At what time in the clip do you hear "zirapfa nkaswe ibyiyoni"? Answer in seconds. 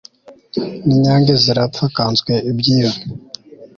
1.43-3.01